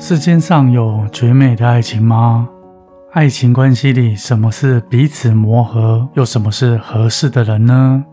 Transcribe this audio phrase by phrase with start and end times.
[0.00, 2.48] 世间上有绝美的爱情吗？
[3.12, 8.04] 爱情关系里，什么是彼此磨合，又什么是合适的人呢？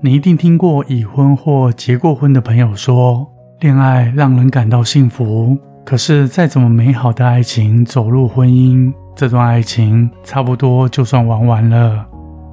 [0.00, 3.30] 你一定听过已婚或结过婚的朋友说，
[3.60, 5.54] 恋爱让人感到幸福。
[5.84, 12.06] 可是，再怎么美好的爱情，走入婚姻，这段爱情差不多就算玩完了。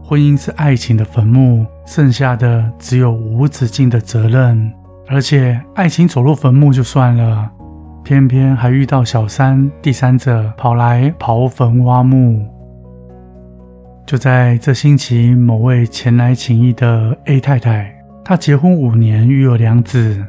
[0.04, 4.70] 婚姻是爱情的坟墓，剩下的只有无止境的责任。
[5.08, 7.52] 而且，爱情走入坟墓就算了。
[8.06, 12.46] 偏偏还遇到小三、第三者跑来刨坟挖墓。
[14.06, 20.24] 就在这星期，某位前来请益的 A 太太，她结婚五年，育有两子。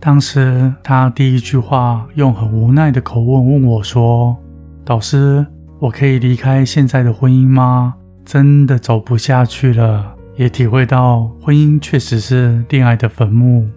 [0.00, 4.34] 当时她第一句话用很无奈的口吻问我说
[4.82, 5.46] ：“导师，
[5.80, 7.96] 我可以离开现在的婚姻吗？
[8.24, 13.68] 真的走不下去了，也体会到婚姻确实是恋爱的坟墓。”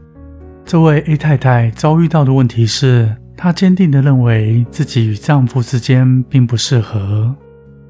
[0.71, 7.35] 这位 A 太太遭遇到的问题是，她坚定地认为自己与丈夫之间并不适合。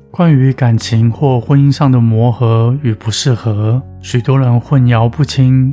[0.10, 5.72] 关于感情或婚姻上的磨合与不适合，许多人混淆不清。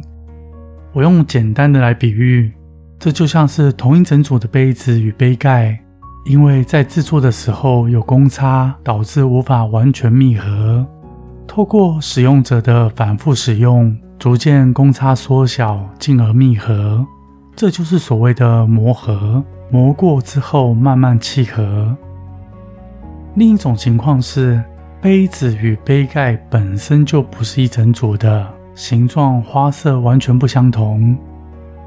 [0.93, 2.53] 我用简单的来比喻，
[2.99, 5.81] 这就像是同一整组的杯子与杯盖，
[6.27, 10.87] 因为在制作的时候有公差，导致无法完全密合。
[11.47, 13.97] 透过使用者的反复使用。
[14.19, 17.07] 逐渐公差缩小，进而密合，
[17.55, 19.43] 这就是所谓的磨合。
[19.71, 21.97] 磨过之后，慢慢契合。
[23.37, 24.61] 另一种情况是，
[25.01, 31.17] 杯子与杯盖本身就不是一整组的，形状、花色完全不相同。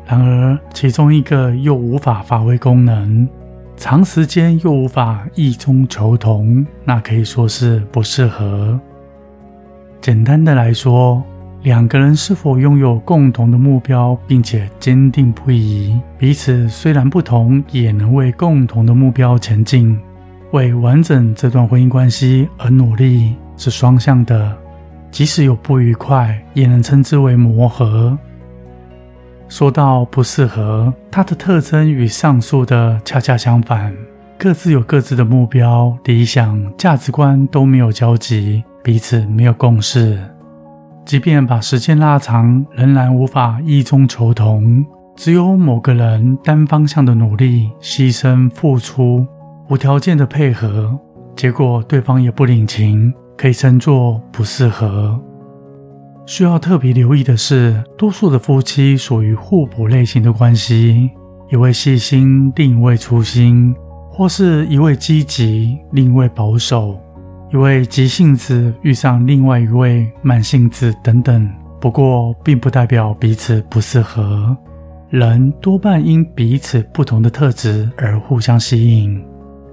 [0.06, 3.28] 然而，其中一个又无法发挥功能，
[3.76, 8.80] 长时间又无法异中求同，那可以说是不适合。
[10.00, 11.22] 简单的来说。
[11.64, 16.00] 两个人是否拥有共同的目标，并且坚定不移？
[16.18, 20.00] 彼此虽然不同，也能为共同的目标前进，
[20.52, 24.58] 为完整这段婚姻关系而努力，是双向的。
[25.12, 28.18] 即使有不愉快，也能称之为磨合。
[29.48, 33.94] 说到不适合，它的特征与上述的恰恰相反，
[34.40, 40.18] 各自有各自的目标、理想、价值观都没有交集，彼此没有共识。
[41.06, 44.86] 即便把时间拉长，仍然无法异中求同。
[45.16, 49.26] 只有某个人单方向的努力、牺牲、付出，
[49.70, 50.98] 无条件的配合，
[51.36, 55.20] 结果对方也不领情，可以称作不适合。
[56.26, 61.10] 需要特别留意的是，多数的夫妻属于互补类型的关系，
[61.52, 63.76] 一位细心，另一位粗心，
[64.10, 66.98] 或是一位积极，另一位保守。
[67.54, 71.50] 一位急性子遇上另外一位慢性子等等，
[71.82, 74.56] 不过并不代表彼此不适合。
[75.10, 79.22] 人多半因彼此不同的特质而互相吸引，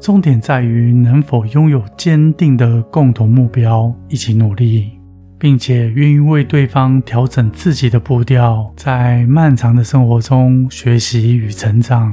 [0.01, 4.91] 重点在于能否拥有坚定的共同目标，一起努力，
[5.39, 12.13] 并且愿意为对方调整自己的步调，在漫长的生活中学习与成长。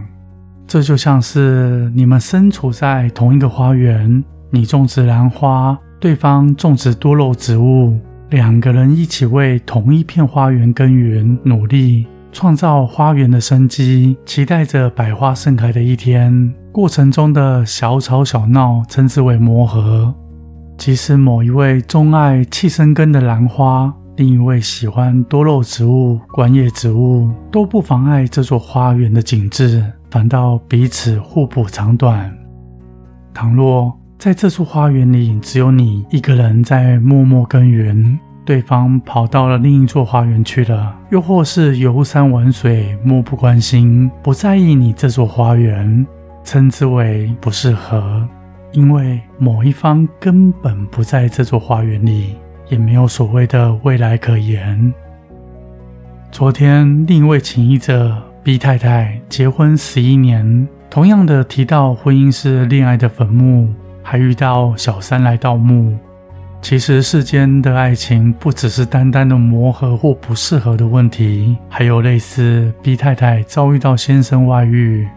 [0.68, 4.24] 这就像是你们身处在同一个花园。
[4.50, 7.98] 你种植兰花，对方种植多肉植物，
[8.30, 16.54] 两个人一起为同一片花园耕耘努力，创造花园的生机，期待着百花盛开的一天。
[16.72, 20.14] 过程中的小吵小闹，称之为磨合。
[20.78, 32.30] 即使某一位钟爱气生根的兰花，另一位喜欢多肉植物、观叶植物，都不妨碍这座花园的景致，反倒彼此互补长短。
[33.34, 46.06] 倘若在这处花园里，只有你一个人在默默耕耘，对方跑到了另一座花园去了，又或是游山玩水，漠不关心，不在意你这座花园，
[46.44, 48.28] 称之为不适合。
[48.72, 52.36] 因为某一方根本不在这座花园里，
[52.70, 54.94] 也没有所谓的未来可言。
[56.32, 63.70] 昨天，另一位情谊者 B 太太结婚十一年，同样的提到婚姻是恋爱的坟墓。
[64.08, 65.98] 还遇到小三来盗墓，
[66.62, 75.08] 其实世间的爱情不只是单单的磨合或不适合的问题，还有类似 B 太太遭遇到先生外遇。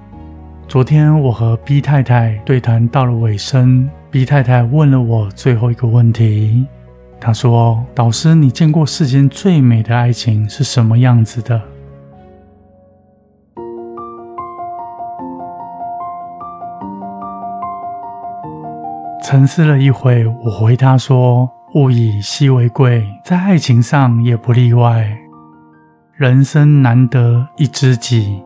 [0.67, 6.67] 昨天我和 B 太太对谈到了尾声，B 太太问了我最后一个问题。
[7.20, 11.61] 她说：“导师，你见过世间最美的爱情是什么样子的？”
[19.30, 21.46] 沉思了一会，我回答说
[21.76, 25.06] ：“物以稀为贵，在爱情上也不例外。
[26.14, 28.42] 人生难得一知己，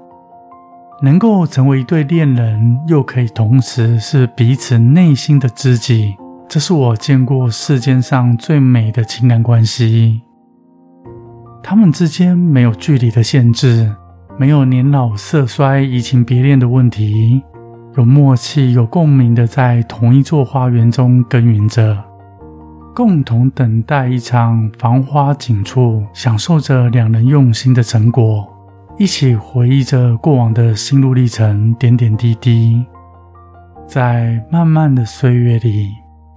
[1.00, 6.16] 能够成为一对恋人，又可以同时是彼此内心的知己，
[6.48, 10.22] 这是我见过世间上最美的情感关系。
[11.62, 13.94] 他们之间没有距离的限制，
[14.36, 17.40] 没有年老色衰、移情别恋的问题。”
[17.94, 22.02] 有默契、有共鸣的，在同一座花园中耕耘着，
[22.94, 28.48] 共同等待一场繁花锦簇，享受着两人用心的成果，
[28.98, 32.82] 一起回忆着过往的心路历程、点点滴滴，
[33.86, 35.90] 在漫漫的岁月里，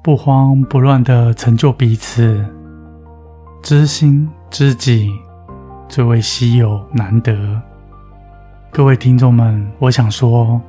[0.03, 2.45] 不慌不乱的成就彼此，
[3.63, 5.09] 知心知己，
[5.87, 7.33] 最为稀有难得。
[8.73, 10.61] 各位听众们，我想说。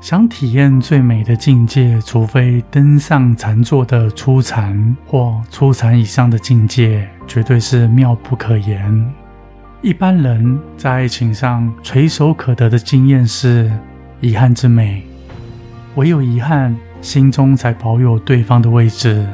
[0.00, 9.12] 想体验最美的境界，除非登上禅坐的初禅或初禅以上的境界，绝对是妙不可言。
[9.82, 13.70] 一般人在爱情上垂手可得的经验是
[14.22, 15.02] 遗憾之美，
[15.96, 19.28] 唯有遗憾，心中才保有对方的位置。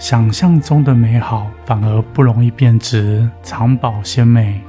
[0.00, 4.60] 想象中的美好反而不容易变质，藏宝鲜美。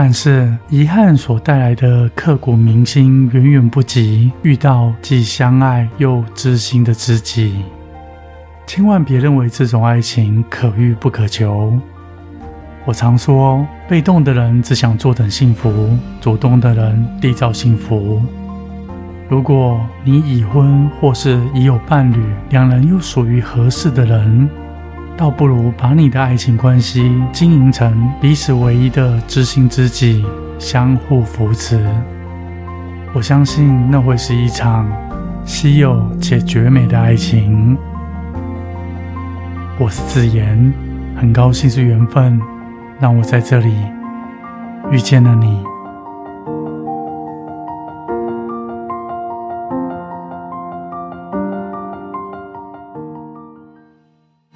[0.00, 7.64] 但是遗憾所带来的刻骨铭心，远远不及遇到既相爱又知心的知己。
[8.64, 11.76] 千万别认为这种爱情可遇不可求。
[12.84, 18.22] 我常说，被动的人只想坐等幸福，主动的人缔造幸福。
[19.28, 24.48] 如果你已婚或是已有伴侣，两人又属于合适的人。
[25.18, 30.24] 倒不如把你的爱情关系经营成彼此唯一的知心知己，
[30.60, 31.84] 相互扶持。
[33.12, 34.88] 我相信那会是一场
[35.44, 37.76] 稀有且绝美的爱情。
[39.76, 40.72] 我是子言，
[41.16, 42.40] 很高兴是缘分，
[43.00, 43.74] 让我在这里
[44.92, 45.77] 遇见了你。